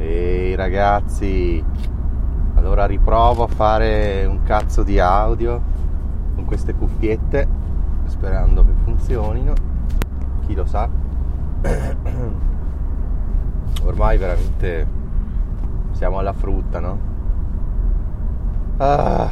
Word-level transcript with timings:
Ehi 0.00 0.54
ragazzi, 0.54 1.62
allora 2.54 2.86
riprovo 2.86 3.44
a 3.44 3.48
fare 3.48 4.24
un 4.24 4.42
cazzo 4.44 4.82
di 4.82 4.98
audio 4.98 5.60
con 6.34 6.46
queste 6.46 6.72
cuffiette, 6.72 7.46
sperando 8.06 8.64
che 8.64 8.72
funzionino. 8.82 9.52
Chi 10.46 10.54
lo 10.54 10.64
sa? 10.64 10.88
ormai 13.84 14.16
veramente 14.16 14.86
siamo 15.90 16.16
alla 16.18 16.32
frutta, 16.32 16.80
no? 16.80 16.98
Ah, 18.78 19.28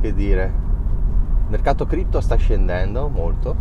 che 0.00 0.14
dire. 0.14 0.44
Il 1.44 1.50
mercato 1.50 1.84
cripto 1.84 2.22
sta 2.22 2.36
scendendo 2.36 3.08
molto 3.08 3.54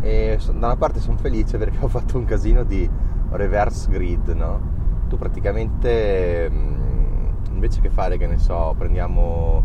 e 0.00 0.38
da 0.46 0.66
una 0.68 0.76
parte 0.76 0.98
sono 0.98 1.18
felice 1.18 1.58
perché 1.58 1.76
ho 1.78 1.88
fatto 1.88 2.16
un 2.16 2.24
casino 2.24 2.64
di 2.64 2.88
reverse 3.32 3.90
grid, 3.90 4.28
no? 4.28 4.77
Tu 5.08 5.16
praticamente 5.16 6.50
mm, 6.50 7.08
invece 7.52 7.80
che 7.80 7.90
fare, 7.90 8.18
che 8.18 8.26
ne 8.26 8.38
so, 8.38 8.74
prendiamo 8.76 9.62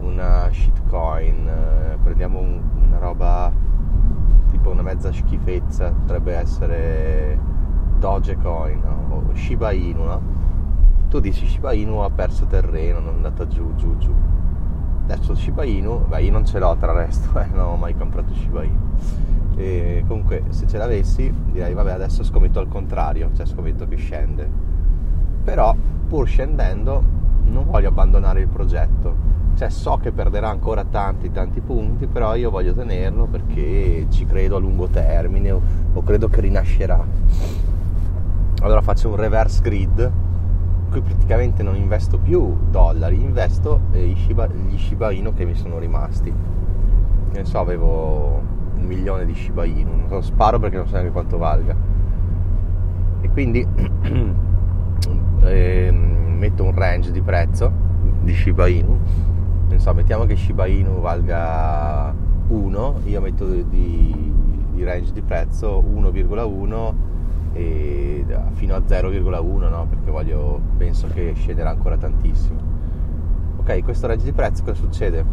una 0.00 0.48
shitcoin, 0.50 1.48
eh, 1.48 1.98
prendiamo 2.02 2.38
un, 2.38 2.60
una 2.86 2.98
roba 2.98 3.52
tipo 4.50 4.70
una 4.70 4.82
mezza 4.82 5.12
schifezza, 5.12 5.90
potrebbe 5.90 6.34
essere 6.34 7.38
Dogecoin 7.98 8.80
no? 8.80 9.22
o 9.30 9.34
Shiba 9.34 9.72
Inu, 9.72 10.04
no? 10.04 10.22
Tu 11.08 11.20
dici 11.20 11.46
Shiba 11.46 11.72
Inu 11.72 11.98
ha 11.98 12.10
perso 12.10 12.46
terreno, 12.46 13.00
non 13.00 13.14
è 13.14 13.16
andata 13.16 13.46
giù, 13.46 13.74
giù, 13.74 13.96
giù. 13.98 14.14
Adesso 15.04 15.34
Shiba 15.34 15.64
Inu, 15.64 16.06
beh 16.06 16.22
io 16.22 16.32
non 16.32 16.44
ce 16.44 16.58
l'ho 16.58 16.76
tra 16.76 16.92
resto, 16.92 17.38
eh, 17.40 17.46
non 17.52 17.66
ho 17.66 17.76
mai 17.76 17.96
comprato 17.96 18.32
Shiba 18.34 18.62
Inu. 18.64 18.80
E 19.58 20.04
comunque 20.06 20.44
se 20.50 20.68
ce 20.68 20.78
l'avessi 20.78 21.34
direi 21.50 21.74
vabbè 21.74 21.90
adesso 21.90 22.22
scommetto 22.22 22.60
al 22.60 22.68
contrario, 22.68 23.30
cioè 23.34 23.44
scommetto 23.44 23.88
che 23.88 23.96
scende. 23.96 24.48
Però 25.42 25.74
pur 26.06 26.28
scendendo 26.28 27.02
non 27.46 27.66
voglio 27.66 27.88
abbandonare 27.88 28.40
il 28.40 28.46
progetto. 28.46 29.26
Cioè 29.56 29.68
so 29.68 29.98
che 30.00 30.12
perderà 30.12 30.48
ancora 30.48 30.84
tanti 30.84 31.32
tanti 31.32 31.60
punti 31.60 32.06
però 32.06 32.36
io 32.36 32.50
voglio 32.50 32.72
tenerlo 32.72 33.26
perché 33.26 34.06
ci 34.10 34.24
credo 34.24 34.54
a 34.54 34.60
lungo 34.60 34.86
termine 34.86 35.50
o, 35.50 35.60
o 35.92 36.02
credo 36.04 36.28
che 36.28 36.40
rinascerà. 36.40 37.04
Allora 38.60 38.80
faccio 38.80 39.08
un 39.08 39.16
reverse 39.16 39.60
grid. 39.60 40.12
Cui 40.88 41.00
praticamente 41.00 41.64
non 41.64 41.74
investo 41.74 42.16
più 42.16 42.56
dollari 42.70 43.20
investo 43.20 43.80
eh, 43.90 44.14
Shiba, 44.16 44.46
gli 44.46 44.78
Shiba 44.78 45.10
Inu 45.10 45.34
che 45.34 45.44
mi 45.44 45.54
sono 45.54 45.78
rimasti. 45.78 46.32
Ne 47.32 47.44
so 47.44 47.58
avevo 47.58 48.57
un 48.78 48.86
milione 48.86 49.26
di 49.26 49.34
Shiba 49.34 49.64
Inu 49.64 49.90
non 49.90 50.08
so, 50.08 50.20
sparo 50.20 50.58
perché 50.58 50.76
non 50.76 50.86
so 50.86 50.92
neanche 50.94 51.10
quanto 51.10 51.38
valga 51.38 51.74
e 53.20 53.28
quindi 53.30 53.66
eh, 55.42 55.90
metto 55.90 56.64
un 56.64 56.74
range 56.74 57.10
di 57.10 57.20
prezzo 57.20 57.70
di 58.22 58.32
Shiba 58.32 58.66
Inu 58.68 58.98
non 59.68 59.78
so, 59.80 59.92
mettiamo 59.92 60.24
che 60.24 60.36
Shiba 60.36 60.66
Inu 60.66 61.00
valga 61.00 62.14
1, 62.48 63.00
io 63.04 63.20
metto 63.20 63.46
di, 63.46 64.32
di 64.72 64.84
range 64.84 65.12
di 65.12 65.20
prezzo 65.20 65.82
1,1 65.82 66.94
e 67.52 68.24
fino 68.52 68.74
a 68.74 68.78
0,1 68.78 69.68
no? 69.68 69.86
perché 69.88 70.10
voglio, 70.10 70.60
penso 70.76 71.08
che 71.12 71.32
scenderà 71.34 71.70
ancora 71.70 71.96
tantissimo 71.96 72.60
ok 73.58 73.82
questo 73.82 74.06
range 74.06 74.24
di 74.24 74.32
prezzo 74.32 74.62
cosa 74.62 74.76
succede? 74.76 75.24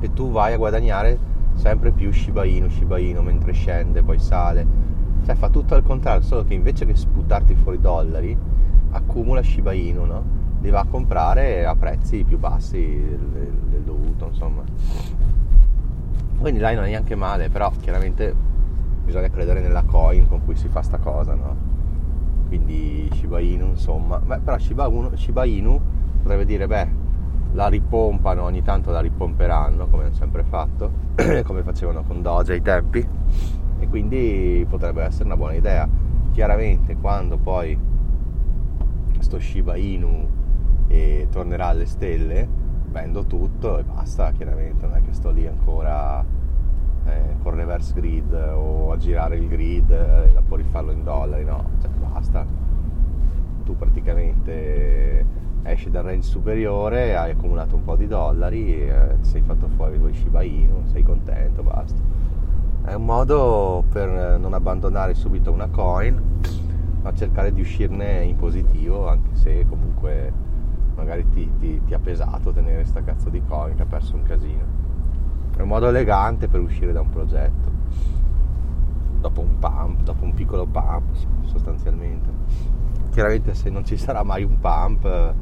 che 0.00 0.12
tu 0.12 0.30
vai 0.30 0.52
a 0.52 0.56
guadagnare 0.56 1.18
sempre 1.54 1.92
più 1.92 2.12
Shiba 2.12 2.44
Inu 2.44 2.68
Shiba 2.68 2.98
Inu 2.98 3.22
mentre 3.22 3.52
scende 3.52 4.02
poi 4.02 4.18
sale 4.18 4.66
cioè 5.24 5.34
fa 5.34 5.48
tutto 5.48 5.74
al 5.74 5.82
contrario 5.82 6.22
solo 6.22 6.44
che 6.44 6.54
invece 6.54 6.84
che 6.84 6.94
sputarti 6.94 7.54
fuori 7.54 7.80
dollari 7.80 8.36
accumula 8.90 9.42
Shiba 9.42 9.72
Inu 9.72 10.04
no? 10.04 10.42
li 10.64 10.70
va 10.70 10.80
a 10.80 10.86
comprare 10.86 11.66
a 11.66 11.76
prezzi 11.76 12.24
più 12.24 12.38
bassi 12.38 12.80
del, 12.80 13.50
del 13.68 13.82
dovuto, 13.82 14.28
insomma. 14.28 14.62
Quindi 16.38 16.58
dai 16.58 16.74
non 16.74 16.84
è 16.84 16.88
neanche 16.88 17.14
male, 17.14 17.50
però 17.50 17.70
chiaramente 17.80 18.34
bisogna 19.04 19.28
credere 19.28 19.60
nella 19.60 19.82
coin 19.82 20.26
con 20.26 20.42
cui 20.42 20.56
si 20.56 20.68
fa 20.68 20.80
sta 20.80 20.96
cosa, 20.96 21.34
no? 21.34 21.56
Quindi 22.48 23.10
Shiba 23.12 23.40
Inu, 23.40 23.66
insomma. 23.66 24.18
Beh, 24.18 24.38
però 24.38 24.56
Shiba, 24.56 24.86
Inu, 24.86 25.14
Shiba 25.16 25.44
Inu 25.44 25.78
potrebbe 26.22 26.46
dire, 26.46 26.66
beh, 26.66 26.88
la 27.54 27.68
ripompano, 27.68 28.42
ogni 28.42 28.62
tanto 28.62 28.90
la 28.90 29.00
ripomperanno, 29.00 29.86
come 29.86 30.04
hanno 30.04 30.14
sempre 30.14 30.42
fatto, 30.42 30.90
come 31.44 31.62
facevano 31.62 32.02
con 32.02 32.20
Doge 32.20 32.52
ai 32.52 32.62
tempi, 32.62 33.06
e 33.78 33.88
quindi 33.88 34.66
potrebbe 34.68 35.02
essere 35.02 35.24
una 35.24 35.36
buona 35.36 35.54
idea. 35.54 35.88
Chiaramente 36.32 36.96
quando 36.96 37.36
poi 37.36 37.78
sto 39.20 39.38
Shiba 39.38 39.76
Inu 39.76 40.28
e 40.88 41.28
tornerà 41.30 41.66
alle 41.66 41.86
stelle, 41.86 42.46
vendo 42.90 43.24
tutto 43.24 43.78
e 43.78 43.84
basta, 43.84 44.32
chiaramente 44.32 44.86
non 44.86 44.96
è 44.96 45.02
che 45.02 45.12
sto 45.12 45.30
lì 45.30 45.46
ancora 45.46 46.24
eh, 47.06 47.36
con 47.40 47.54
reverse 47.54 47.94
grid 47.94 48.32
o 48.32 48.90
a 48.90 48.96
girare 48.96 49.36
il 49.36 49.46
grid 49.46 49.90
e 49.90 50.32
da 50.32 50.42
poi 50.46 50.58
rifarlo 50.62 50.90
in 50.90 51.04
dollari, 51.04 51.44
no, 51.44 51.70
cioè 51.80 51.90
basta. 51.90 52.44
Tu 53.64 53.76
praticamente 53.76 55.43
esci 55.64 55.90
dal 55.90 56.04
range 56.04 56.28
superiore, 56.28 57.16
hai 57.16 57.30
accumulato 57.30 57.74
un 57.74 57.84
po' 57.84 57.96
di 57.96 58.06
dollari, 58.06 58.86
eh, 58.86 59.16
sei 59.20 59.40
fatto 59.40 59.68
fuori 59.68 59.98
due 59.98 60.12
Shiba 60.12 60.42
Inu, 60.42 60.84
sei 60.92 61.02
contento, 61.02 61.62
basta. 61.62 62.00
È 62.84 62.92
un 62.92 63.04
modo 63.04 63.82
per 63.90 64.38
non 64.38 64.52
abbandonare 64.52 65.14
subito 65.14 65.50
una 65.50 65.68
coin, 65.68 66.20
ma 67.02 67.14
cercare 67.14 67.52
di 67.52 67.62
uscirne 67.62 68.24
in 68.24 68.36
positivo, 68.36 69.08
anche 69.08 69.34
se 69.34 69.66
comunque 69.66 70.32
magari 70.94 71.26
ti, 71.30 71.50
ti, 71.58 71.82
ti 71.84 71.94
ha 71.94 71.98
pesato 71.98 72.52
tenere 72.52 72.84
sta 72.84 73.02
cazzo 73.02 73.30
di 73.30 73.42
coin 73.46 73.74
che 73.74 73.82
ha 73.82 73.86
perso 73.86 74.14
un 74.14 74.22
casino. 74.22 74.82
È 75.56 75.62
un 75.62 75.68
modo 75.68 75.88
elegante 75.88 76.46
per 76.46 76.60
uscire 76.60 76.92
da 76.92 77.00
un 77.00 77.08
progetto. 77.08 77.72
Dopo 79.18 79.40
un 79.40 79.58
pump, 79.58 80.02
dopo 80.02 80.24
un 80.24 80.34
piccolo 80.34 80.66
pump 80.66 81.14
sostanzialmente. 81.44 82.28
Chiaramente 83.10 83.54
se 83.54 83.70
non 83.70 83.84
ci 83.84 83.96
sarà 83.96 84.22
mai 84.22 84.42
un 84.42 84.58
pump 84.60 85.34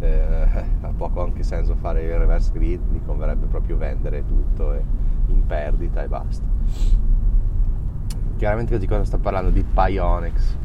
eh, 0.00 0.46
ha 0.82 0.92
poco 0.96 1.22
anche 1.22 1.42
senso 1.42 1.74
fare 1.76 2.02
il 2.02 2.18
reverse 2.18 2.50
grid, 2.52 2.80
mi 2.90 3.00
converrebbe 3.04 3.46
proprio 3.46 3.76
vendere 3.76 4.24
tutto 4.26 4.74
in 5.28 5.46
perdita 5.46 6.02
e 6.02 6.08
basta. 6.08 6.44
Chiaramente 8.36 8.78
di 8.78 8.86
cosa 8.86 9.04
sto 9.04 9.18
parlando? 9.18 9.50
Di 9.50 9.64
Pionex 9.64 10.56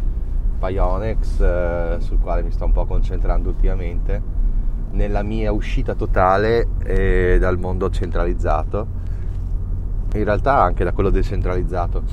Pionex 0.61 1.39
eh, 1.39 1.95
sul 1.99 2.19
quale 2.19 2.43
mi 2.43 2.51
sto 2.51 2.65
un 2.65 2.71
po' 2.71 2.85
concentrando 2.85 3.49
ultimamente 3.49 4.39
nella 4.91 5.23
mia 5.23 5.51
uscita 5.51 5.95
totale 5.95 6.67
eh, 6.83 7.37
dal 7.39 7.57
mondo 7.57 7.89
centralizzato 7.89 8.99
in 10.13 10.23
realtà 10.23 10.61
anche 10.61 10.83
da 10.83 10.91
quello 10.91 11.09
decentralizzato 11.09 12.03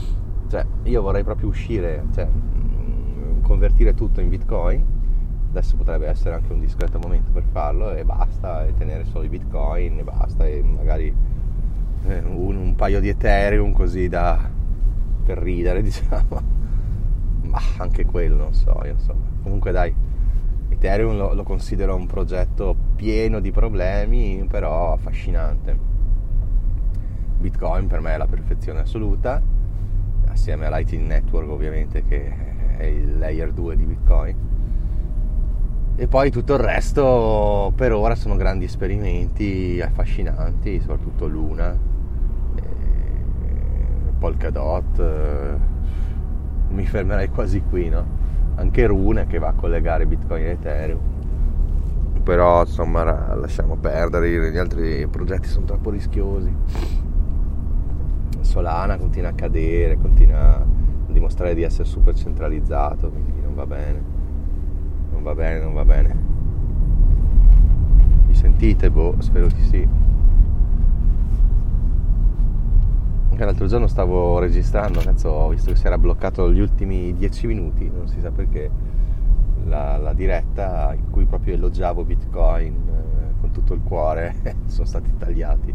cioè 0.49 0.65
io 0.85 1.03
vorrei 1.03 1.25
proprio 1.25 1.49
uscire 1.49 2.05
cioè, 2.15 2.27
mm, 2.27 3.43
convertire 3.43 3.93
tutto 3.95 4.21
in 4.21 4.31
bitcoin 4.31 4.97
adesso 5.51 5.77
potrebbe 5.77 6.07
essere 6.07 6.35
anche 6.35 6.53
un 6.53 6.61
discreto 6.61 6.99
momento 6.99 7.31
per 7.31 7.45
farlo 7.51 7.93
e 7.95 8.05
basta 8.05 8.67
e 8.67 8.75
tenere 8.75 9.05
solo 9.05 9.25
i 9.25 9.29
bitcoin 9.29 9.99
e 9.99 10.05
basta 10.05 10.47
e 10.47 10.63
magari 10.63 11.15
eh, 12.07 12.19
un, 12.19 12.57
un 12.57 12.75
paio 12.75 13.01
di 13.01 13.09
ethereum 13.09 13.73
così 13.73 14.09
da 14.09 14.57
per 15.25 15.39
ridere 15.39 15.83
diciamo 15.83 16.57
ma 17.49 17.61
anche 17.79 18.05
quello 18.05 18.37
non 18.37 18.55
so, 18.55 18.81
insomma. 18.85 19.27
Comunque 19.43 19.73
dai, 19.73 19.95
Ethereum 20.69 21.17
lo, 21.17 21.33
lo 21.33 21.43
considero 21.43 21.95
un 21.95 22.07
progetto 22.07 22.77
pieno 22.95 23.41
di 23.41 23.51
problemi, 23.51 24.45
però 24.49 24.93
affascinante. 24.93 25.87
Bitcoin 27.39 27.87
per 27.87 28.01
me 28.01 28.15
è 28.15 28.17
la 28.17 28.27
perfezione 28.27 28.81
assoluta, 28.81 29.41
assieme 30.27 30.67
a 30.67 30.71
Lightning 30.71 31.07
Network 31.07 31.49
ovviamente 31.49 32.05
che 32.05 32.77
è 32.77 32.85
il 32.85 33.19
layer 33.19 33.53
2 33.53 33.77
di 33.77 33.85
Bitcoin. 33.85 34.48
E 36.01 36.07
poi 36.07 36.31
tutto 36.31 36.55
il 36.55 36.61
resto 36.61 37.73
per 37.75 37.93
ora 37.93 38.15
sono 38.15 38.37
grandi 38.37 38.67
esperimenti 38.67 39.81
affascinanti, 39.83 40.79
soprattutto 40.79 41.27
Luna, 41.27 41.77
Polkadot 44.17 45.59
mi 46.69 46.87
fermerei 46.87 47.29
quasi 47.31 47.61
qui, 47.69 47.89
no? 47.89 48.07
anche 48.55 48.87
Rune 48.87 49.27
che 49.27 49.41
va 49.41 49.49
a 49.49 49.55
collegare 49.55 50.07
Bitcoin 50.07 50.45
e 50.45 50.51
Ethereum. 50.51 51.01
Però 52.23 52.61
insomma 52.61 53.35
lasciamo 53.35 53.75
perdere 53.75 54.53
gli 54.53 54.57
altri 54.57 55.05
progetti 55.09 55.49
sono 55.49 55.67
troppo 55.67 55.91
rischiosi. 55.91 56.55
Solana 58.39 58.97
continua 58.99 59.31
a 59.31 59.35
cadere 59.35 59.97
continua 59.97 60.59
a 60.59 60.65
dimostrare 61.09 61.57
di 61.57 61.65
essere 61.65 61.89
super 61.89 62.15
centralizzato 62.15 63.11
quindi 63.11 63.41
non 63.43 63.57
va 63.57 63.67
bene 63.67 64.18
va 65.29 65.35
bene 65.35 65.61
non 65.61 65.75
va 65.75 65.85
bene 65.85 66.17
mi 68.27 68.35
sentite? 68.35 68.91
boh 68.91 69.17
spero 69.19 69.47
di 69.47 69.63
sì 69.63 69.89
anche 73.31 73.45
l'altro 73.45 73.67
giorno 73.67 73.87
stavo 73.87 74.39
registrando 74.39 75.01
cazzo 75.01 75.29
ho 75.29 75.49
visto 75.51 75.71
che 75.71 75.77
si 75.77 75.87
era 75.87 75.99
bloccato 75.99 76.51
gli 76.51 76.61
ultimi 76.61 77.15
10 77.15 77.47
minuti 77.47 77.91
non 77.95 78.09
si 78.09 78.19
sa 78.21 78.31
perché 78.31 78.71
la, 79.65 79.97
la 79.99 80.13
diretta 80.13 80.95
in 80.95 81.11
cui 81.11 81.27
proprio 81.27 81.55
elogiavo 81.55 82.05
Bitcoin 82.05 82.75
eh, 82.75 83.41
con 83.41 83.51
tutto 83.51 83.75
il 83.75 83.83
cuore 83.83 84.35
sono 84.67 84.87
stati 84.87 85.15
tagliati. 85.17 85.75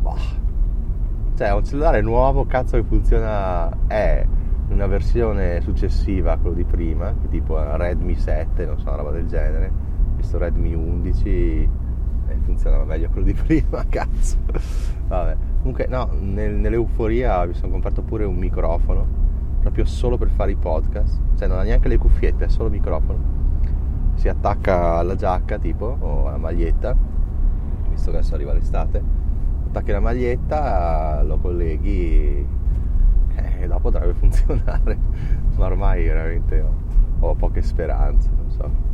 Bah. 0.00 0.42
Cioè, 1.36 1.52
un 1.52 1.64
cellulare 1.64 2.00
nuovo, 2.00 2.46
cazzo, 2.46 2.76
che 2.76 2.84
funziona, 2.84 3.68
è 3.86 4.24
una 4.68 4.86
versione 4.86 5.60
successiva 5.60 6.32
a 6.32 6.38
quello 6.38 6.56
di 6.56 6.64
prima, 6.64 7.14
tipo 7.28 7.58
Redmi 7.76 8.14
7, 8.14 8.66
non 8.66 8.78
so, 8.78 8.88
una 8.88 8.96
roba 8.96 9.10
del 9.10 9.26
genere. 9.26 9.70
Questo 10.14 10.38
Redmi 10.38 10.74
11 10.74 11.68
eh, 12.28 12.36
funzionava 12.44 12.84
meglio 12.84 13.08
quello 13.10 13.26
di 13.26 13.34
prima, 13.34 13.84
cazzo. 13.88 14.36
Vabbè. 15.06 15.36
Comunque, 15.58 15.86
no, 15.88 16.10
nel, 16.18 16.54
nell'euforia 16.54 17.44
mi 17.46 17.54
sono 17.54 17.72
comprato 17.72 18.02
pure 18.02 18.24
un 18.24 18.36
microfono 18.36 19.22
proprio 19.60 19.86
solo 19.86 20.18
per 20.18 20.28
fare 20.28 20.50
i 20.50 20.56
podcast, 20.56 21.18
cioè 21.38 21.48
non 21.48 21.58
ha 21.58 21.62
neanche 21.62 21.88
le 21.88 21.96
cuffiette, 21.96 22.44
è 22.44 22.48
solo 22.48 22.68
microfono. 22.68 23.32
Si 24.14 24.28
attacca 24.28 24.96
alla 24.96 25.14
giacca 25.14 25.58
tipo 25.58 25.96
o 25.98 26.26
alla 26.28 26.36
maglietta, 26.36 26.94
visto 27.88 28.10
che 28.10 28.18
adesso 28.18 28.34
arriva 28.34 28.52
l'estate, 28.52 29.02
attacchi 29.66 29.90
la 29.90 30.00
maglietta, 30.00 31.22
lo 31.22 31.38
colleghi 31.38 32.46
eh, 33.36 33.66
dopo 33.66 33.90
dovrebbe 33.90 34.14
funzionare, 34.18 34.98
ma 35.56 35.66
ormai 35.66 36.04
veramente 36.04 36.60
ho, 36.60 36.74
ho 37.20 37.34
poche 37.34 37.62
speranze, 37.62 38.30
non 38.36 38.50
so. 38.50 38.92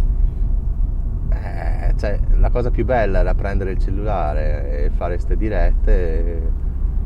Eh, 1.32 1.94
cioè, 1.96 2.18
la 2.34 2.50
cosa 2.50 2.70
più 2.70 2.84
bella 2.84 3.20
era 3.20 3.34
prendere 3.34 3.72
il 3.72 3.78
cellulare 3.78 4.84
e 4.84 4.90
fare 4.90 5.14
queste 5.14 5.36
dirette 5.36 6.50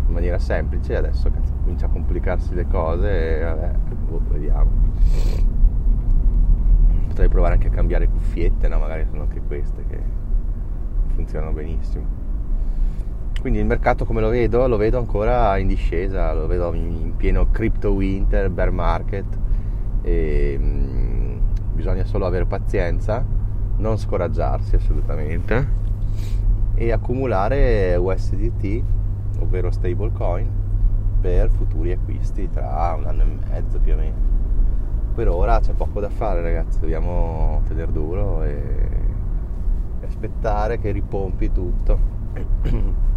in 0.07 0.13
maniera 0.13 0.39
semplice 0.39 0.97
adesso 0.97 1.31
cazzo, 1.31 1.53
comincia 1.63 1.87
a 1.87 1.89
complicarsi 1.89 2.55
le 2.55 2.67
cose 2.67 3.39
e 3.39 3.45
vabbè, 3.45 3.71
boh, 4.09 4.21
vediamo 4.29 4.71
potrei 7.07 7.29
provare 7.29 7.55
anche 7.55 7.69
a 7.69 7.71
cambiare 7.71 8.09
cuffiette 8.09 8.69
no? 8.69 8.79
magari 8.79 9.07
sono 9.09 9.23
anche 9.23 9.41
queste 9.41 9.85
che 9.89 10.01
funzionano 11.15 11.53
benissimo 11.53 12.24
quindi 13.45 13.61
il 13.61 13.69
mercato 13.69 14.07
come 14.07 14.23
lo 14.23 14.31
vedo? 14.31 14.67
Lo 14.67 14.79
vedo 14.79 14.97
ancora 14.97 15.59
in 15.59 15.67
discesa, 15.67 16.33
lo 16.33 16.47
vedo 16.47 16.73
in 16.73 17.13
pieno 17.15 17.51
crypto 17.51 17.93
winter, 17.93 18.49
bear 18.49 18.71
market 18.71 19.27
e, 20.01 20.57
mh, 20.59 20.65
mm, 20.65 21.37
bisogna 21.75 22.07
solo 22.07 22.25
avere 22.25 22.47
pazienza, 22.47 23.23
non 23.77 23.99
scoraggiarsi 23.99 24.77
assolutamente 24.77 25.69
e 26.75 26.91
accumulare 26.91 27.95
USDT 27.97 28.83
ovvero 29.41 29.71
stablecoin, 29.71 30.51
per 31.21 31.51
futuri 31.51 31.93
acquisti 31.93 32.49
tra 32.49 32.95
un 32.97 33.05
anno 33.05 33.23
e 33.25 33.27
mezzo 33.51 33.79
più 33.79 33.93
o 33.93 33.97
meno. 33.97 34.17
Per 35.15 35.29
ora 35.29 35.61
c'è 35.61 35.75
poco 35.75 36.01
da 36.01 36.09
fare 36.09 36.41
ragazzi, 36.41 36.81
dobbiamo 36.81 37.61
tenere 37.69 37.93
duro 37.93 38.43
e 38.43 38.89
aspettare 40.03 40.79
che 40.79 40.93
ripompi 40.93 41.53
tutto. 41.53 41.99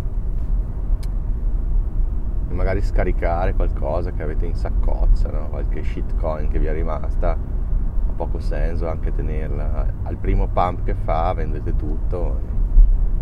e 2.49 2.53
magari 2.53 2.81
scaricare 2.81 3.53
qualcosa 3.53 4.11
che 4.11 4.23
avete 4.23 4.45
in 4.45 4.55
saccoccia, 4.55 5.29
no? 5.29 5.49
qualche 5.49 5.83
shitcoin 5.83 6.49
che 6.49 6.59
vi 6.59 6.65
è 6.65 6.73
rimasta, 6.73 7.31
ha 7.31 8.11
poco 8.15 8.39
senso 8.39 8.87
anche 8.87 9.13
tenerla. 9.13 9.93
Al 10.03 10.17
primo 10.17 10.47
pump 10.47 10.83
che 10.83 10.93
fa 10.93 11.33
vendete 11.33 11.75
tutto, 11.75 12.39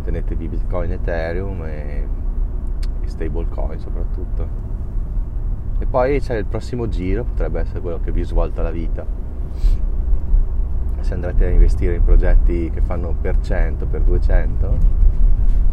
tenetevi 0.03 0.47
Bitcoin 0.47 0.91
Ethereum 0.91 1.63
e 1.65 2.07
stablecoin 3.05 3.79
soprattutto. 3.79 4.63
E 5.77 5.85
poi 5.85 6.19
c'è 6.21 6.35
il 6.35 6.45
prossimo 6.45 6.87
giro, 6.87 7.23
potrebbe 7.23 7.59
essere 7.59 7.81
quello 7.81 7.99
che 7.99 8.11
vi 8.11 8.23
svolta 8.23 8.61
la 8.61 8.71
vita. 8.71 9.05
Se 11.01 11.13
andrete 11.13 11.45
a 11.45 11.49
investire 11.49 11.95
in 11.95 12.03
progetti 12.03 12.69
che 12.69 12.81
fanno 12.81 13.13
per 13.19 13.39
100, 13.39 13.85
per 13.85 14.01
200, 14.01 14.77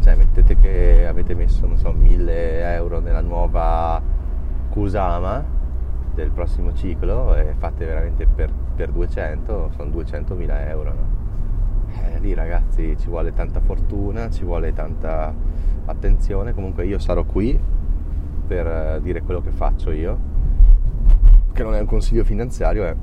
cioè 0.02 0.16
mettete 0.16 0.56
che 0.56 1.06
avete 1.06 1.34
messo, 1.34 1.66
non 1.66 1.76
so, 1.76 1.93
1000 1.93 2.75
euro 2.75 2.99
nella 2.99 3.20
nuova 3.20 4.02
Kusama 4.69 5.44
del 6.14 6.31
prossimo 6.31 6.75
ciclo 6.75 7.34
e 7.37 7.54
fate 7.56 7.84
veramente 7.84 8.26
per, 8.26 8.52
per 8.75 8.90
200, 8.90 9.70
sono 9.76 9.90
200.000 9.90 10.69
euro. 10.69 10.93
No? 10.93 11.20
Eh, 11.94 12.19
lì 12.19 12.34
ragazzi 12.34 12.96
ci 12.99 13.08
vuole 13.08 13.32
tanta 13.32 13.60
fortuna, 13.60 14.28
ci 14.28 14.44
vuole 14.44 14.72
tanta 14.72 15.32
attenzione, 15.84 16.52
comunque 16.52 16.84
io 16.84 16.98
sarò 16.98 17.25
qui 17.25 17.58
per 18.46 18.66
eh, 18.66 19.00
dire 19.02 19.22
quello 19.22 19.40
che 19.40 19.50
faccio 19.50 19.93
io, 19.93 20.19
che 21.52 21.62
non 21.62 21.75
è 21.75 21.81
un 21.81 21.87
consiglio 21.87 22.25
finanziario, 22.25 22.84
è 22.84 22.94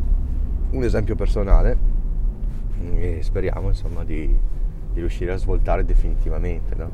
un 0.71 0.83
esempio 0.83 1.15
personale 1.15 1.77
e 2.95 3.19
speriamo 3.21 3.67
insomma 3.69 4.03
di, 4.03 4.37
di 4.91 4.99
riuscire 4.99 5.31
a 5.31 5.37
svoltare 5.37 5.85
definitivamente, 5.85 6.75
no? 6.75 6.91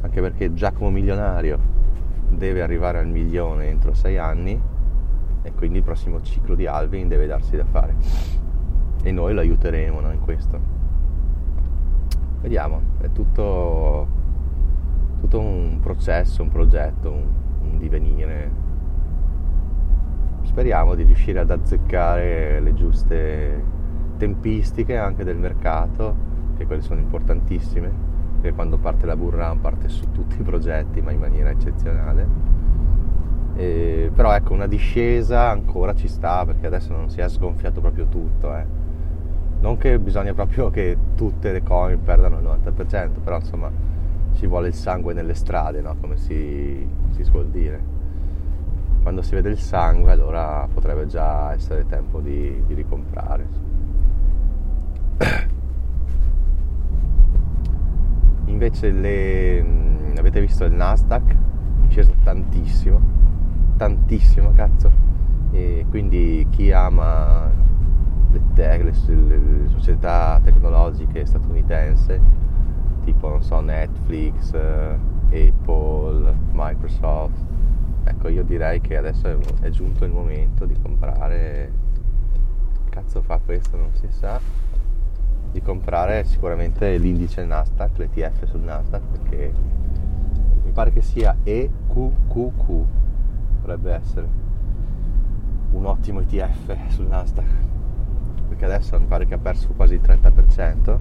anche 0.00 0.20
perché 0.20 0.54
Giacomo 0.54 0.90
Milionario 0.90 1.58
deve 2.28 2.62
arrivare 2.62 2.98
al 2.98 3.08
milione 3.08 3.68
entro 3.68 3.94
sei 3.94 4.18
anni 4.18 4.60
e 5.42 5.52
quindi 5.52 5.78
il 5.78 5.84
prossimo 5.84 6.20
ciclo 6.22 6.54
di 6.54 6.66
Alvin 6.66 7.08
deve 7.08 7.26
darsi 7.26 7.56
da 7.56 7.64
fare 7.64 7.94
e 9.02 9.12
noi 9.12 9.34
lo 9.34 9.40
aiuteremo 9.40 10.00
no, 10.00 10.10
in 10.10 10.20
questo. 10.20 10.58
Vediamo, 12.40 12.80
è 13.00 13.10
tutto, 13.12 14.06
tutto 15.20 15.40
un 15.40 15.78
processo, 15.80 16.42
un 16.42 16.48
progetto, 16.48 17.10
un, 17.10 17.24
un 17.62 17.78
divenire. 17.78 18.64
Speriamo 20.42 20.94
di 20.94 21.04
riuscire 21.04 21.40
ad 21.40 21.50
azzeccare 21.50 22.60
le 22.60 22.74
giuste 22.74 23.62
tempistiche 24.16 24.96
anche 24.96 25.24
del 25.24 25.36
mercato, 25.36 26.14
che 26.56 26.66
quelle 26.66 26.82
sono 26.82 27.00
importantissime, 27.00 27.92
perché 28.40 28.54
quando 28.54 28.78
parte 28.78 29.06
la 29.06 29.16
burra 29.16 29.54
parte 29.60 29.88
su 29.88 30.10
tutti 30.12 30.40
i 30.40 30.42
progetti, 30.42 31.00
ma 31.00 31.10
in 31.10 31.20
maniera 31.20 31.50
eccezionale. 31.50 32.54
E, 33.54 34.10
però 34.14 34.34
ecco, 34.34 34.52
una 34.52 34.66
discesa 34.66 35.48
ancora 35.48 35.94
ci 35.94 36.08
sta, 36.08 36.44
perché 36.44 36.66
adesso 36.66 36.92
non 36.92 37.08
si 37.10 37.20
è 37.20 37.28
sgonfiato 37.28 37.80
proprio 37.80 38.06
tutto. 38.06 38.54
Eh 38.54 38.84
non 39.58 39.78
che 39.78 39.98
bisogna 39.98 40.34
proprio 40.34 40.70
che 40.70 40.96
tutte 41.14 41.50
le 41.50 41.62
coin 41.62 42.02
perdano 42.02 42.38
il 42.38 42.44
90%, 42.44 43.22
però 43.22 43.36
insomma 43.36 43.70
ci 44.34 44.46
vuole 44.46 44.68
il 44.68 44.74
sangue 44.74 45.14
nelle 45.14 45.34
strade, 45.34 45.80
no? 45.80 45.96
come 46.00 46.16
si, 46.16 46.86
si 47.10 47.24
suol 47.24 47.48
dire. 47.48 47.94
Quando 49.02 49.22
si 49.22 49.34
vede 49.34 49.48
il 49.48 49.58
sangue 49.58 50.10
allora 50.10 50.68
potrebbe 50.72 51.06
già 51.06 51.52
essere 51.52 51.86
tempo 51.86 52.20
di, 52.20 52.62
di 52.66 52.74
ricomprare. 52.74 53.65
Invece 58.56 58.90
le, 58.90 59.64
avete 60.16 60.40
visto 60.40 60.64
il 60.64 60.72
Nasdaq, 60.72 61.30
è 61.30 61.90
sceso 61.90 62.14
tantissimo, 62.24 62.98
tantissimo 63.76 64.50
cazzo, 64.54 64.90
e 65.50 65.84
quindi 65.90 66.46
chi 66.48 66.72
ama 66.72 67.50
le, 68.30 68.40
le, 68.56 68.92
le 69.04 69.68
società 69.68 70.40
tecnologiche 70.42 71.26
statunitensi, 71.26 72.18
tipo 73.04 73.28
non 73.28 73.42
so, 73.42 73.60
Netflix, 73.60 74.54
eh, 74.54 75.48
Apple, 75.48 76.34
Microsoft. 76.52 77.44
Ecco, 78.04 78.28
io 78.28 78.42
direi 78.42 78.80
che 78.80 78.96
adesso 78.96 79.28
è, 79.28 79.36
è 79.60 79.68
giunto 79.68 80.06
il 80.06 80.12
momento 80.12 80.64
di 80.64 80.74
comprare. 80.80 81.70
Cazzo 82.88 83.20
fa 83.20 83.38
questo? 83.44 83.76
Non 83.76 83.90
si 83.92 84.06
sa. 84.08 84.40
Di 85.56 85.62
comprare 85.62 86.24
sicuramente 86.24 86.98
l'indice 86.98 87.42
Nasdaq, 87.42 87.96
l'ETF 87.96 88.44
sul 88.44 88.60
Nasdaq, 88.60 89.00
perché 89.10 89.52
mi 90.62 90.70
pare 90.70 90.92
che 90.92 91.00
sia 91.00 91.34
EQQQ, 91.42 92.84
dovrebbe 93.62 93.92
essere 93.94 94.28
un 95.70 95.86
ottimo 95.86 96.20
ETF 96.20 96.88
sul 96.88 97.06
Nasdaq 97.06 97.46
perché 98.48 98.66
adesso 98.66 99.00
mi 99.00 99.06
pare 99.06 99.24
che 99.24 99.32
ha 99.32 99.38
perso 99.38 99.68
quasi 99.74 99.94
il 99.94 100.02
30% 100.02 100.98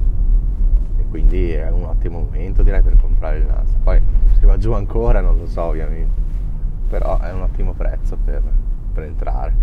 e 0.99 1.05
quindi 1.09 1.51
è 1.51 1.69
un 1.69 1.83
ottimo 1.83 2.19
momento 2.19 2.63
direi 2.63 2.81
per 2.81 2.95
comprare 2.95 3.39
il 3.39 3.47
Nasdaq. 3.47 3.83
Poi 3.83 4.01
se 4.39 4.45
va 4.45 4.57
giù 4.57 4.71
ancora 4.71 5.19
non 5.19 5.37
lo 5.37 5.47
so 5.47 5.63
ovviamente, 5.63 6.21
però 6.87 7.19
è 7.19 7.33
un 7.33 7.41
ottimo 7.41 7.73
prezzo 7.73 8.15
per, 8.23 8.41
per 8.93 9.03
entrare. 9.03 9.53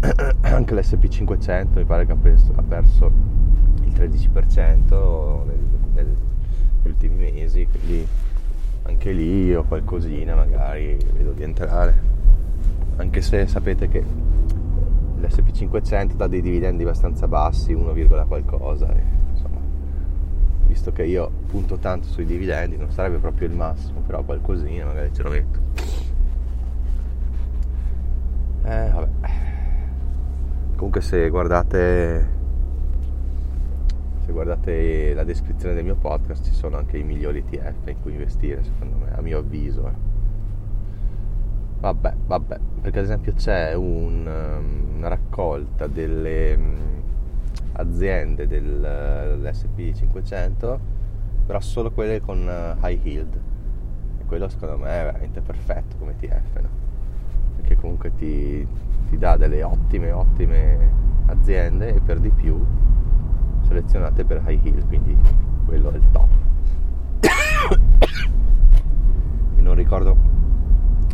anche 0.40 0.74
l'SP500 0.74 1.76
mi 1.76 1.84
pare 1.84 2.06
che 2.06 2.12
ha 2.12 2.16
perso, 2.16 2.50
ha 2.56 2.62
perso 2.62 3.29
13% 4.00 5.44
nel, 5.44 5.58
nel, 5.94 6.06
negli 6.06 6.16
ultimi 6.84 7.30
mesi, 7.30 7.66
quindi 7.66 8.06
anche 8.84 9.12
lì 9.12 9.54
ho 9.54 9.64
qualcosina 9.64 10.34
magari 10.34 10.96
vedo 11.12 11.32
di 11.32 11.42
entrare. 11.42 12.08
Anche 12.96 13.20
se 13.20 13.46
sapete 13.46 13.88
che 13.88 14.04
l'SP500 15.20 16.14
dà 16.14 16.26
dei 16.26 16.40
dividendi 16.40 16.82
abbastanza 16.82 17.28
bassi, 17.28 17.72
1, 17.72 18.26
qualcosa. 18.26 18.90
E, 18.94 19.02
insomma, 19.32 19.58
visto 20.66 20.92
che 20.92 21.04
io 21.04 21.30
punto 21.46 21.76
tanto 21.76 22.08
sui 22.08 22.24
dividendi, 22.24 22.76
non 22.76 22.90
sarebbe 22.90 23.18
proprio 23.18 23.48
il 23.48 23.54
massimo, 23.54 24.00
però 24.00 24.22
qualcosina 24.22 24.86
magari 24.86 25.12
ce 25.12 25.22
lo 25.22 25.30
metto. 25.30 25.58
Eh, 28.64 28.90
vabbè. 28.90 29.08
Comunque 30.76 31.02
se 31.02 31.28
guardate 31.28 32.38
guardate 34.42 35.12
la 35.12 35.22
descrizione 35.22 35.74
del 35.74 35.84
mio 35.84 35.96
podcast 35.96 36.42
ci 36.42 36.54
sono 36.54 36.78
anche 36.78 36.96
i 36.96 37.02
migliori 37.02 37.44
ETF 37.46 37.88
in 37.88 38.00
cui 38.00 38.12
investire, 38.12 38.64
secondo 38.64 38.96
me, 38.96 39.14
a 39.14 39.20
mio 39.20 39.40
avviso. 39.40 39.86
Eh. 39.86 39.92
Vabbè, 41.80 42.14
vabbè, 42.26 42.58
perché 42.80 43.00
ad 43.00 43.04
esempio 43.04 43.34
c'è 43.34 43.74
un, 43.74 44.26
um, 44.26 44.96
una 44.96 45.08
raccolta 45.08 45.86
delle 45.88 46.54
um, 46.54 46.76
aziende 47.72 48.46
dell'SP 48.46 49.92
500, 49.92 50.80
però 51.44 51.60
solo 51.60 51.90
quelle 51.90 52.20
con 52.22 52.38
uh, 52.38 52.82
high 52.82 53.04
yield. 53.04 53.38
E 54.20 54.24
quello 54.24 54.48
secondo 54.48 54.78
me 54.78 55.00
è 55.00 55.04
veramente 55.04 55.42
perfetto 55.42 55.96
come 55.98 56.14
ETF, 56.18 56.60
no? 56.60 56.68
Perché 57.56 57.76
comunque 57.76 58.14
ti, 58.14 58.66
ti 59.10 59.18
dà 59.18 59.36
delle 59.36 59.62
ottime, 59.62 60.10
ottime 60.12 60.90
aziende 61.26 61.94
e 61.94 62.00
per 62.00 62.20
di 62.20 62.30
più 62.30 62.88
selezionate 63.70 64.24
per 64.24 64.42
high 64.44 64.60
heel, 64.64 64.84
quindi 64.86 65.16
quello 65.64 65.92
è 65.92 65.94
il 65.94 66.10
top. 66.10 66.28
e 69.56 69.60
non 69.60 69.76
ricordo 69.76 70.16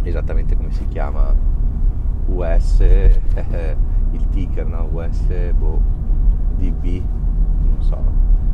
esattamente 0.03 0.57
come 0.57 0.71
si 0.71 0.87
chiama 0.89 1.35
US, 2.29 2.81
eh, 2.81 3.21
il 4.13 4.29
ticker, 4.31 4.65
no? 4.65 4.89
US, 4.91 5.53
boh, 5.53 5.83
DB, 6.57 7.03
non 7.63 7.77
so, 7.81 8.03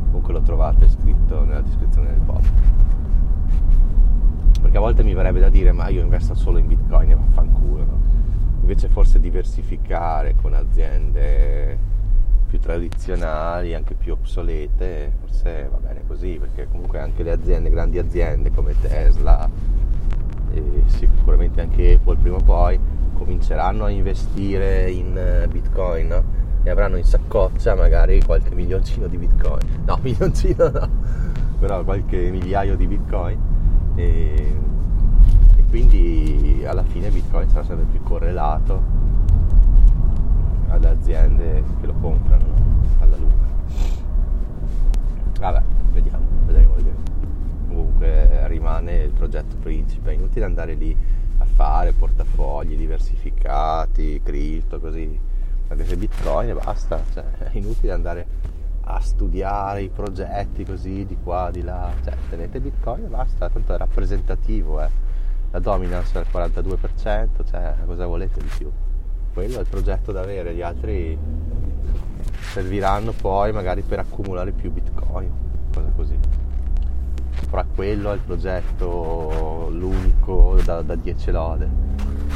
comunque 0.07 0.33
lo 0.33 0.41
trovate 0.41 0.89
scritto 0.89 1.45
nella 1.45 1.61
descrizione 1.61 2.09
del 2.09 2.19
podcast. 2.19 2.71
Perché 4.61 4.77
a 4.77 4.81
volte 4.81 5.03
mi 5.03 5.13
verrebbe 5.13 5.39
da 5.39 5.49
dire 5.49 5.71
ma 5.71 5.87
io 5.87 6.01
investo 6.01 6.35
solo 6.35 6.57
in 6.57 6.67
bitcoin 6.67 7.11
e 7.11 7.15
vaffanculo, 7.15 7.85
no? 7.85 8.01
Invece 8.59 8.89
forse 8.89 9.19
diversificare 9.19 10.35
con 10.41 10.53
aziende 10.53 11.91
più 12.53 12.59
tradizionali, 12.59 13.73
anche 13.73 13.95
più 13.95 14.13
obsolete, 14.13 15.11
forse 15.21 15.67
va 15.71 15.77
bene 15.77 16.03
così, 16.05 16.37
perché 16.39 16.67
comunque 16.69 16.99
anche 16.99 17.23
le 17.23 17.31
aziende, 17.31 17.71
grandi 17.71 17.97
aziende 17.97 18.51
come 18.51 18.75
Tesla 18.79 19.49
e 20.51 20.83
sicuramente 20.85 21.61
anche 21.61 21.93
Apple 21.93 22.17
prima 22.17 22.35
o 22.35 22.43
poi 22.43 22.79
cominceranno 23.13 23.85
a 23.85 23.89
investire 23.89 24.91
in 24.91 25.17
eh, 25.17 25.47
Bitcoin 25.47 26.23
e 26.61 26.69
avranno 26.69 26.97
in 26.97 27.03
saccoccia 27.03 27.73
magari 27.73 28.21
qualche 28.21 28.53
milioncino 28.53 29.07
di 29.07 29.17
Bitcoin. 29.17 29.81
No, 29.85 29.97
milioncino 30.03 30.69
no, 30.69 30.89
però 31.57 31.83
qualche 31.83 32.29
migliaio 32.29 32.75
di 32.75 32.85
Bitcoin. 32.85 33.39
E, 33.95 34.55
e 35.57 35.63
quindi 35.69 36.63
alla 36.67 36.83
fine 36.83 37.09
Bitcoin 37.09 37.49
sarà 37.49 37.63
sempre 37.63 37.87
più 37.89 38.03
correlato 38.03 39.02
alle 40.73 40.89
aziende 40.89 41.63
che 41.79 41.85
lo 41.85 41.93
comprano 41.93 42.45
alla 42.99 43.15
lunga. 43.15 43.45
Vabbè, 45.39 45.61
vediamo, 45.91 46.25
vedremo, 46.45 46.73
vedremo. 46.73 46.97
Comunque 47.67 48.47
rimane 48.47 49.03
il 49.03 49.11
progetto 49.11 49.55
principe, 49.57 50.11
è 50.11 50.13
inutile 50.13 50.45
andare 50.45 50.73
lì 50.73 50.95
a 51.37 51.45
fare 51.45 51.93
portafogli 51.93 52.75
diversificati, 52.75 54.21
cripto, 54.23 54.79
così. 54.79 55.19
Avete 55.67 55.95
bitcoin 55.95 56.49
e 56.49 56.53
basta, 56.53 57.01
cioè, 57.13 57.23
è 57.37 57.49
inutile 57.53 57.93
andare 57.93 58.27
a 58.85 58.99
studiare 58.99 59.83
i 59.83 59.89
progetti 59.89 60.65
così 60.65 61.05
di 61.05 61.17
qua, 61.23 61.49
di 61.51 61.61
là, 61.61 61.91
cioè 62.03 62.15
tenete 62.29 62.59
bitcoin 62.59 63.05
e 63.05 63.07
basta, 63.07 63.49
tanto 63.49 63.73
è 63.73 63.77
rappresentativo, 63.77 64.81
eh. 64.81 64.89
la 65.51 65.59
dominance 65.59 66.13
è 66.13 66.17
al 66.17 66.49
42%, 66.51 67.45
cioè 67.49 67.75
cosa 67.85 68.05
volete 68.05 68.41
di 68.41 68.49
più? 68.57 68.71
Quello 69.33 69.57
è 69.57 69.61
il 69.61 69.67
progetto 69.67 70.11
da 70.11 70.21
avere, 70.21 70.53
gli 70.53 70.61
altri 70.61 71.17
serviranno 72.51 73.11
poi 73.13 73.51
magari 73.51 73.81
per 73.81 73.99
accumulare 73.99 74.51
più 74.51 74.71
bitcoin, 74.71 75.29
cosa 75.73 75.91
così. 75.95 76.17
Però 77.49 77.63
quello 77.73 78.11
è 78.11 78.13
il 78.13 78.19
progetto, 78.19 79.69
l'unico 79.71 80.57
da, 80.63 80.81
da 80.83 80.95
10 80.95 81.31
lode. 81.31 81.67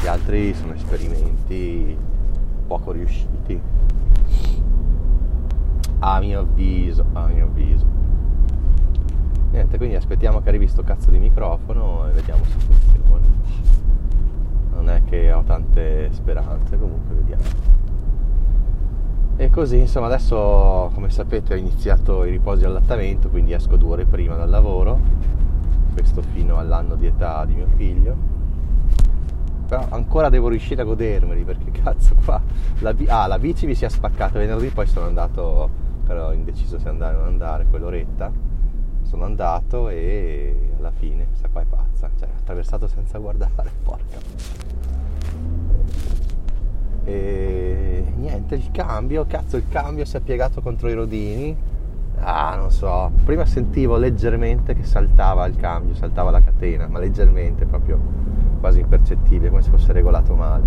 Gli 0.01 0.08
altri 0.08 0.54
sono 0.56 0.74
esperimenti 0.74 1.96
poco 2.66 2.92
riusciti. 2.92 3.60
A 6.00 6.20
mio 6.20 6.39
avviso, 6.39 7.06
a 7.13 7.27
mio 7.27 7.46
avviso. 7.46 7.86
Niente, 9.51 9.77
quindi 9.77 9.96
aspettiamo 9.96 10.42
che 10.42 10.50
arrivi 10.50 10.68
sto 10.68 10.84
cazzo 10.84 11.10
di 11.12 11.20
microfono 11.20 12.08
e 12.10 12.12
vediamo 12.12 12.44
se 12.44 12.58
funziona 12.60 12.98
non 14.88 14.96
è 14.96 15.03
che 15.03 15.34
ho 15.34 15.44
tante 15.44 16.10
speranze, 16.13 16.77
comunque 16.79 17.15
vediamo. 17.15 17.44
E 19.36 19.50
così, 19.50 19.79
insomma, 19.79 20.08
adesso 20.08 20.89
come 20.94 21.10
sapete 21.10 21.53
ho 21.53 21.58
iniziato 21.58 22.24
i 22.24 22.32
riposi 22.32 22.63
allattamento, 22.63 23.29
quindi 23.29 23.51
esco 23.51 23.75
due 23.75 23.91
ore 23.91 24.06
prima 24.06 24.36
dal 24.36 24.50
lavoro, 24.50 25.00
questo 25.94 26.22
fino 26.22 26.58
all'anno 26.58 26.96
di 26.96 27.06
età 27.06 27.44
di 27.46 27.56
mio 27.56 27.67
figlio. 27.75 28.36
Però 29.67 29.86
ancora 29.89 30.29
devo 30.29 30.48
riuscire 30.48 30.82
a 30.82 30.86
godermeli 30.86 31.44
perché 31.44 31.70
cazzo 31.84 32.15
qua 32.24 32.41
la, 32.79 32.96
ah, 33.08 33.27
la 33.27 33.38
bici 33.38 33.65
mi 33.65 33.75
si 33.75 33.84
è 33.84 33.89
spaccata 33.89 34.39
venerdì, 34.39 34.70
poi 34.70 34.88
sono 34.88 35.08
andato, 35.08 35.70
ero 36.08 36.32
indeciso 36.32 36.79
se 36.79 36.88
andare 36.88 37.15
o 37.15 37.20
non 37.20 37.27
andare, 37.27 37.65
quell'oretta. 37.70 38.32
Sono 39.01 39.25
andato 39.25 39.89
e 39.89 40.72
alla 40.77 40.91
fine, 40.91 41.27
questa 41.27 41.48
qua 41.50 41.62
è 41.62 41.65
pazza, 41.65 42.10
cioè 42.17 42.29
ho 42.29 42.39
attraversato 42.39 42.88
senza 42.88 43.17
guardare, 43.17 43.72
porca. 43.84 44.76
E 47.08 48.04
niente, 48.18 48.56
il 48.56 48.70
cambio, 48.70 49.26
cazzo, 49.26 49.56
il 49.56 49.70
cambio 49.70 50.04
si 50.04 50.18
è 50.18 50.20
piegato 50.20 50.60
contro 50.62 50.90
i 50.90 50.94
rodini. 50.94 51.56
Ah, 52.20 52.58
non 52.60 52.70
so, 52.70 53.10
prima 53.24 53.46
sentivo 53.46 53.96
leggermente 53.96 54.74
che 54.74 54.84
saltava 54.84 55.46
il 55.46 55.56
cambio, 55.56 55.96
saltava 55.96 56.32
la 56.32 56.42
catena, 56.42 56.86
ma 56.88 57.00
leggermente, 57.00 57.66
proprio 57.66 57.98
quasi 58.60 58.82
impercettibile, 58.82 59.50
come 59.50 59.62
se 59.62 59.70
fosse 59.70 59.94
regolato 59.94 60.36
male. 60.36 60.66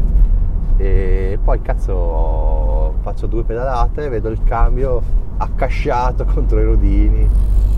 E 0.78 1.38
poi 1.44 1.60
cazzo 1.60 2.94
faccio 3.02 3.26
due 3.26 3.44
pedalate, 3.44 4.08
vedo 4.08 4.30
il 4.30 4.42
cambio 4.42 5.02
accasciato 5.36 6.24
contro 6.32 6.58
i 6.58 6.64
rodini 6.64 7.28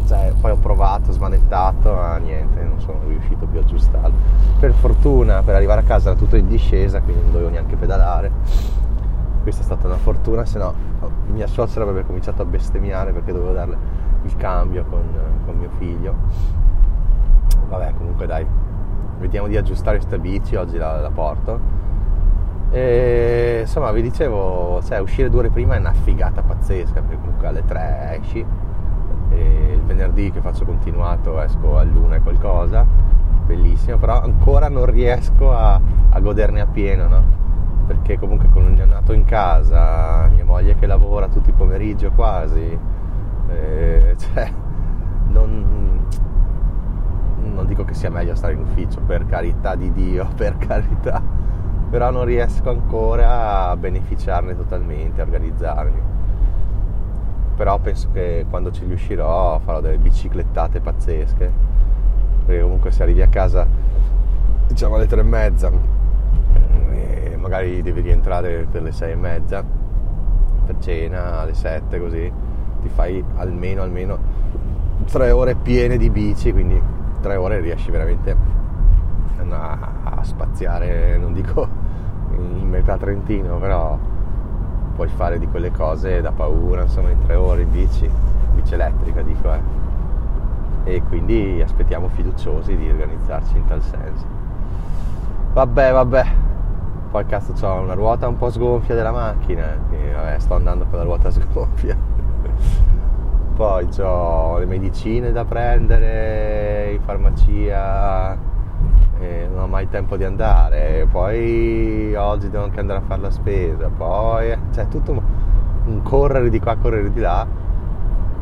cioè, 0.07 0.33
poi 0.41 0.51
ho 0.51 0.57
provato, 0.57 1.13
smanettato, 1.13 1.93
ma 1.93 2.17
niente, 2.19 2.63
non 2.63 2.81
sono 2.81 3.01
riuscito 3.07 3.47
più 3.47 3.59
a 3.59 3.63
aggiustarlo. 3.63 4.15
Per 4.59 4.73
fortuna 4.73 5.43
per 5.43 5.55
arrivare 5.55 5.81
a 5.81 5.85
casa 5.85 6.11
era 6.11 6.19
tutto 6.19 6.37
in 6.37 6.49
discesa, 6.49 7.01
quindi 7.01 7.23
non 7.23 7.33
dovevo 7.33 7.51
neanche 7.51 7.77
pedalare. 7.77 8.31
Questa 9.43 9.63
è 9.63 9.65
stata 9.65 9.87
una 9.87 9.97
fortuna, 9.97 10.45
se 10.45 10.59
no 10.59 10.91
mia 11.33 11.47
suocera 11.47 11.85
avrebbe 11.85 12.07
cominciato 12.07 12.43
a 12.43 12.45
bestemmiare 12.45 13.13
perché 13.13 13.33
dovevo 13.33 13.53
darle 13.53 13.77
il 14.23 14.37
cambio 14.37 14.85
con, 14.85 15.03
con 15.45 15.57
mio 15.57 15.71
figlio. 15.79 16.15
Vabbè, 17.69 17.95
comunque 17.97 18.27
dai, 18.27 18.47
vediamo 19.19 19.49
di 19.49 19.57
aggiustare 19.57 19.97
questa 19.97 20.19
bici, 20.19 20.55
oggi 20.57 20.77
la, 20.77 21.01
la 21.01 21.11
porto. 21.11 21.81
E 22.71 23.59
insomma, 23.63 23.91
vi 23.93 24.03
dicevo, 24.03 24.81
cioè, 24.83 24.99
uscire 25.01 25.29
due 25.29 25.41
ore 25.41 25.51
prima 25.51 25.75
è 25.75 25.79
una 25.79 25.93
figata 25.93 26.43
pazzesca, 26.43 27.01
perché 27.01 27.19
comunque 27.19 27.47
alle 27.47 27.65
3 27.65 28.21
esci 28.21 28.45
e 29.31 29.72
il 29.83 29.89
venerdì 29.89 30.31
che 30.31 30.41
faccio 30.41 30.65
continuato 30.65 31.41
esco 31.41 31.77
a 31.77 31.83
luna 31.83 32.17
e 32.17 32.21
qualcosa, 32.21 32.87
bellissimo, 33.45 33.99
però 33.99 34.21
ancora 34.21 34.69
non 34.69 34.87
riesco 34.87 35.53
a, 35.53 35.79
a 36.11 36.21
goderne 36.21 36.61
appieno, 36.61 37.09
no? 37.09 37.41
Perché 37.87 38.19
comunque 38.19 38.49
con 38.49 38.65
un 38.65 38.75
neonato 38.75 39.13
in 39.13 39.25
casa, 39.25 40.29
mia 40.33 40.45
moglie 40.45 40.77
che 40.77 40.87
lavora 40.87 41.29
tutti 41.29 41.51
i 41.51 41.53
pomeriggi 41.53 42.07
o 42.07 42.13
quasi, 42.13 42.79
eh, 43.49 44.15
cioè, 44.19 44.51
non, 45.29 46.07
non 47.43 47.67
dico 47.67 47.85
che 47.85 47.95
sia 47.95 48.11
meglio 48.11 48.37
stare 48.37 48.55
in 48.55 48.61
ufficio, 48.61 49.01
per 49.01 49.27
carità 49.27 49.75
di 49.75 49.93
Dio, 49.93 50.29
per 50.37 50.57
carità, 50.59 51.21
però 51.91 52.11
non 52.11 52.25
riesco 52.25 52.71
ancora 52.71 53.69
a 53.69 53.77
beneficiarne 53.77 54.57
totalmente, 54.57 55.21
a 55.21 55.25
organizzarmi 55.25 56.11
però 57.55 57.79
penso 57.79 58.09
che 58.13 58.47
quando 58.49 58.71
ci 58.71 58.85
riuscirò 58.85 59.59
farò 59.61 59.81
delle 59.81 59.99
biciclettate 59.99 60.81
pazzesche. 60.81 61.51
Perché 62.45 62.63
comunque 62.63 62.91
se 62.91 63.03
arrivi 63.03 63.23
a 63.23 63.29
casa 63.29 63.67
diciamo 64.67 64.95
alle 64.95 65.07
tre 65.07 65.21
e 65.21 65.25
mezza 65.25 65.71
e 66.93 67.37
magari 67.37 67.83
devi 67.83 68.01
rientrare 68.01 68.67
per 68.71 68.83
le 68.83 68.93
sei 68.93 69.13
e 69.13 69.17
mezza 69.17 69.63
per 70.65 70.77
cena 70.79 71.41
alle 71.41 71.55
sette 71.55 72.01
così 72.01 72.33
ti 72.81 72.89
fai 72.89 73.23
almeno 73.37 73.83
almeno 73.83 74.19
tre 75.11 75.31
ore 75.31 75.57
piene 75.57 75.97
di 75.97 76.09
bici 76.09 76.53
quindi 76.53 76.81
tre 77.21 77.37
ore 77.37 77.61
riesci 77.61 77.91
veramente 77.91 78.35
a 79.51 80.21
spaziare 80.23 81.19
non 81.19 81.33
dico 81.33 81.69
in 82.37 82.69
metà 82.69 82.97
Trentino 82.97 83.59
però 83.59 83.99
puoi 84.95 85.09
fare 85.09 85.39
di 85.39 85.47
quelle 85.47 85.71
cose 85.71 86.21
da 86.21 86.33
paura 86.33 86.83
insomma 86.83 87.11
in 87.11 87.19
tre 87.25 87.35
ore 87.35 87.63
in 87.63 87.71
bici 87.71 88.11
bici 88.55 88.75
elettrica 88.75 89.23
dico 89.23 89.53
eh. 89.53 89.61
E 90.85 91.03
quindi 91.03 91.63
aspettiamo 91.63 92.09
fiduciosi 92.09 92.77
di 92.77 92.89
organizzarci 92.89 93.57
in 93.57 93.67
tal 93.67 93.83
senso. 93.83 94.25
Vabbè 95.53 95.93
vabbè. 95.93 96.27
Poi 97.11 97.27
cazzo 97.27 97.67
ho 97.67 97.81
una 97.81 97.95
ruota 97.95 98.27
un 98.27 98.37
po' 98.37 98.51
sgonfia 98.51 98.95
della 98.95 99.13
macchina 99.13 99.77
e 99.91 100.13
vabbè 100.13 100.39
sto 100.39 100.55
andando 100.55 100.87
con 100.87 100.99
la 100.99 101.05
ruota 101.05 101.31
sgonfia. 101.31 101.97
Poi 103.55 103.89
ho 104.01 104.59
le 104.59 104.67
medicine 104.67 105.31
da 105.31 105.45
prendere 105.45 106.93
in 106.93 107.01
farmacia 107.03 108.37
e 109.23 109.49
non 109.49 109.63
ho 109.63 109.67
mai 109.69 109.89
tempo 109.89 110.17
di 110.17 110.25
andare 110.25 111.07
poi 111.11 112.13
oggi 112.17 112.51
devo 112.51 112.65
anche 112.65 112.81
andare 112.81 112.99
a 112.99 113.03
fare 113.03 113.21
la 113.21 113.31
spesa 113.31 113.89
poi 113.89 114.57
cioè 114.73 114.89
tutto 114.89 115.23
un 115.85 116.03
correre 116.03 116.51
di 116.51 116.59
qua 116.59 116.77
correre 116.77 117.13
di 117.13 117.21
là 117.21 117.47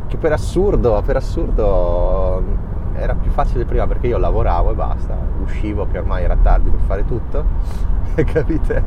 che 0.07 0.17
per 0.17 0.33
assurdo 0.33 1.03
per 1.05 1.17
assurdo 1.17 2.43
era 2.95 3.15
più 3.15 3.31
facile 3.31 3.65
prima 3.67 3.87
perché 3.87 4.07
io 4.07 4.19
lavoravo 4.19 4.73
e 4.73 4.75
basta 4.75 5.17
uscivo 5.43 5.87
che 5.87 5.99
ormai 5.99 6.25
era 6.25 6.37
tardi 6.37 6.71
per 6.71 6.81
fare 6.81 7.05
tutto 7.05 7.45
capite 8.25 8.83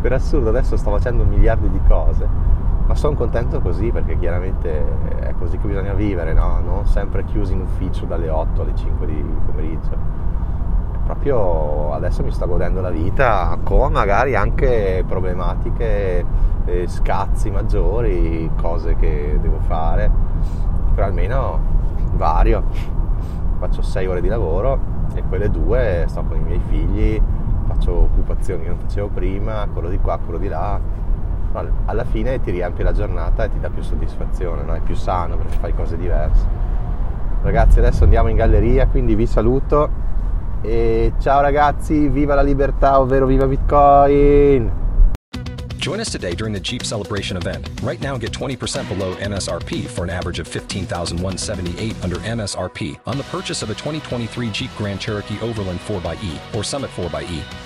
per 0.00 0.12
assurdo 0.12 0.48
adesso 0.48 0.76
sto 0.76 0.90
facendo 0.90 1.24
miliardi 1.24 1.70
di 1.70 1.80
cose 1.86 2.54
ma 2.86 2.94
sono 2.94 3.16
contento 3.16 3.60
così 3.60 3.90
perché 3.90 4.16
chiaramente 4.16 5.18
è 5.18 5.34
così 5.36 5.58
che 5.58 5.66
bisogna 5.66 5.92
vivere, 5.92 6.32
no? 6.32 6.60
non 6.64 6.86
sempre 6.86 7.24
chiusi 7.24 7.52
in 7.52 7.62
ufficio 7.62 8.04
dalle 8.04 8.28
8 8.28 8.62
alle 8.62 8.76
5 8.76 9.06
di 9.06 9.24
pomeriggio. 9.44 9.98
Proprio 11.06 11.92
adesso 11.92 12.24
mi 12.24 12.32
sto 12.32 12.48
godendo 12.48 12.80
la 12.80 12.90
vita 12.90 13.56
con 13.62 13.92
magari 13.92 14.34
anche 14.34 15.04
problematiche, 15.06 16.24
eh, 16.64 16.88
scazzi 16.88 17.48
maggiori, 17.48 18.50
cose 18.60 18.96
che 18.96 19.38
devo 19.40 19.60
fare, 19.60 20.10
però 20.92 21.06
almeno 21.06 21.60
vario. 22.14 22.64
Faccio 23.60 23.82
6 23.82 24.06
ore 24.08 24.20
di 24.20 24.26
lavoro 24.26 24.80
e 25.14 25.22
quelle 25.28 25.48
due 25.48 26.06
sto 26.08 26.24
con 26.24 26.38
i 26.38 26.42
miei 26.42 26.60
figli, 26.66 27.22
faccio 27.68 27.92
occupazioni 27.92 28.64
che 28.64 28.68
non 28.70 28.78
facevo 28.78 29.06
prima, 29.06 29.64
quello 29.72 29.88
di 29.88 30.00
qua, 30.00 30.18
quello 30.18 30.40
di 30.40 30.48
là, 30.48 30.80
alla 31.84 32.04
fine 32.04 32.40
ti 32.40 32.50
riempie 32.50 32.82
la 32.82 32.92
giornata 32.92 33.44
e 33.44 33.50
ti 33.50 33.60
dà 33.60 33.70
più 33.70 33.82
soddisfazione, 33.82 34.62
no? 34.62 34.74
è 34.74 34.80
più 34.80 34.96
sano 34.96 35.36
perché 35.36 35.56
fai 35.58 35.72
cose 35.72 35.96
diverse. 35.96 36.44
Ragazzi, 37.42 37.78
adesso 37.78 38.02
andiamo 38.02 38.28
in 38.28 38.34
galleria, 38.34 38.88
quindi 38.88 39.14
vi 39.14 39.26
saluto 39.26 40.04
e 40.66 41.12
ciao 41.20 41.40
ragazzi, 41.40 42.08
viva 42.08 42.34
la 42.34 42.42
libertà, 42.42 42.98
ovvero 42.98 43.26
viva 43.26 43.46
Bitcoin! 43.46 44.84
Join 45.86 46.00
us 46.00 46.10
today 46.10 46.34
during 46.34 46.52
the 46.52 46.58
Jeep 46.58 46.82
Celebration 46.82 47.36
event. 47.36 47.70
Right 47.84 48.00
now, 48.00 48.18
get 48.18 48.32
20% 48.32 48.88
below 48.88 49.14
MSRP 49.14 49.86
for 49.86 50.02
an 50.02 50.10
average 50.10 50.40
of 50.40 50.48
15178 50.48 52.02
under 52.02 52.16
MSRP 52.16 52.98
on 53.06 53.16
the 53.16 53.22
purchase 53.30 53.62
of 53.62 53.70
a 53.70 53.74
2023 53.74 54.50
Jeep 54.50 54.70
Grand 54.76 55.00
Cherokee 55.00 55.38
Overland 55.40 55.78
4xE 55.78 56.56
or 56.56 56.64
Summit 56.64 56.90
4xE. 56.90 57.65